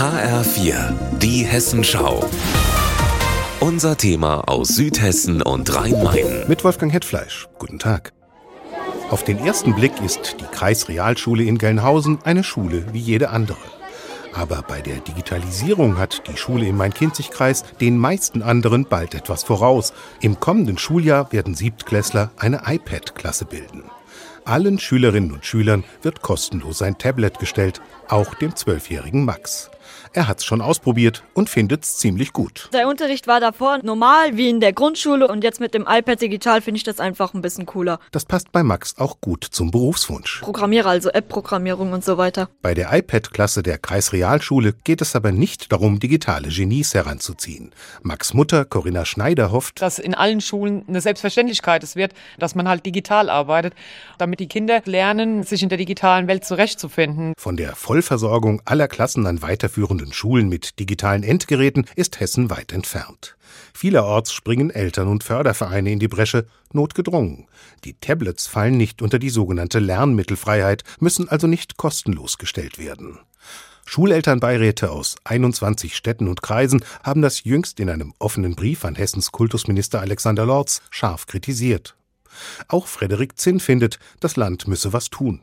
[0.00, 2.24] HR4, die Hessenschau.
[3.60, 6.48] Unser Thema aus Südhessen und Rhein-Main.
[6.48, 7.48] Mit Wolfgang Hetfleisch.
[7.58, 8.14] Guten Tag.
[9.10, 13.58] Auf den ersten Blick ist die Kreisrealschule in Gelnhausen eine Schule wie jede andere.
[14.32, 19.92] Aber bei der Digitalisierung hat die Schule im Main-Kinzig-Kreis den meisten anderen bald etwas voraus.
[20.22, 23.82] Im kommenden Schuljahr werden Siebtklässler eine iPad-Klasse bilden.
[24.44, 29.70] Allen Schülerinnen und Schülern wird kostenlos ein Tablet gestellt, auch dem zwölfjährigen Max.
[30.12, 32.68] Er hat's schon ausprobiert und findet's ziemlich gut.
[32.72, 36.60] Der Unterricht war davor normal wie in der Grundschule und jetzt mit dem iPad digital
[36.62, 38.00] finde ich das einfach ein bisschen cooler.
[38.10, 40.40] Das passt bei Max auch gut zum Berufswunsch.
[40.40, 42.48] Programmierer, also App-Programmierung und so weiter.
[42.60, 47.72] Bei der iPad-Klasse der Kreisrealschule geht es aber nicht darum, digitale Genies heranzuziehen.
[48.02, 52.68] Max Mutter, Corinna Schneider, hofft, dass in allen Schulen eine Selbstverständlichkeit es wird, dass man
[52.68, 53.74] halt digital arbeitet,
[54.18, 57.34] damit die Kinder lernen, sich in der digitalen Welt zurechtzufinden.
[57.38, 63.36] Von der Vollversorgung aller Klassen an weiterführenden Schulen mit digitalen Endgeräten ist Hessen weit entfernt.
[63.74, 67.46] Vielerorts springen Eltern und Fördervereine in die Bresche, notgedrungen.
[67.84, 73.18] Die Tablets fallen nicht unter die sogenannte Lernmittelfreiheit, müssen also nicht kostenlos gestellt werden.
[73.86, 79.32] Schulelternbeiräte aus 21 Städten und Kreisen haben das jüngst in einem offenen Brief an Hessens
[79.32, 81.96] Kultusminister Alexander Lorz scharf kritisiert.
[82.68, 85.40] Auch Frederik Zinn findet, das Land müsse was tun.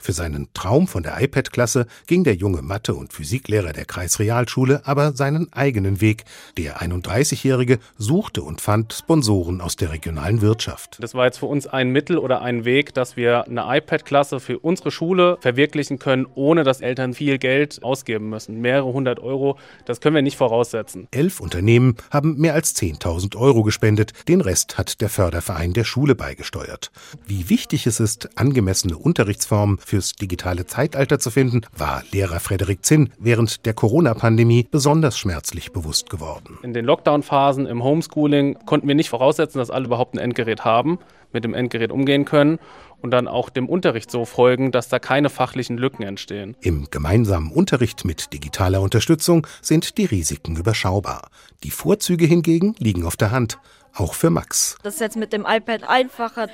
[0.00, 5.12] Für seinen Traum von der iPad-Klasse ging der junge Mathe- und Physiklehrer der Kreisrealschule aber
[5.12, 6.24] seinen eigenen Weg.
[6.56, 10.96] Der 31-Jährige suchte und fand Sponsoren aus der regionalen Wirtschaft.
[11.00, 14.58] Das war jetzt für uns ein Mittel oder ein Weg, dass wir eine iPad-Klasse für
[14.58, 18.60] unsere Schule verwirklichen können, ohne dass Eltern viel Geld ausgeben müssen.
[18.60, 21.08] Mehrere hundert Euro, das können wir nicht voraussetzen.
[21.10, 24.12] Elf Unternehmen haben mehr als 10.000 Euro gespendet.
[24.28, 26.90] Den Rest hat der Förderverein der Schule beigesteuert.
[27.26, 33.10] Wie wichtig es ist, angemessene Unterrichtsformen fürs digitale Zeitalter zu finden, war Lehrer Frederik Zinn
[33.18, 36.58] während der Corona-Pandemie besonders schmerzlich bewusst geworden.
[36.62, 40.98] In den Lockdown-Phasen im Homeschooling konnten wir nicht voraussetzen, dass alle überhaupt ein Endgerät haben,
[41.32, 42.58] mit dem Endgerät umgehen können
[43.00, 46.56] und dann auch dem Unterricht so folgen, dass da keine fachlichen Lücken entstehen.
[46.60, 51.28] Im gemeinsamen Unterricht mit digitaler Unterstützung sind die Risiken überschaubar.
[51.64, 53.58] Die Vorzüge hingegen liegen auf der Hand,
[53.94, 54.76] auch für Max.
[54.82, 56.48] Das ist jetzt mit dem iPad einfacher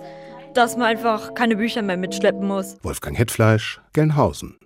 [0.57, 2.77] dass man einfach keine Bücher mehr mitschleppen muss.
[2.83, 4.57] Wolfgang Hetfleisch, Gelnhausen.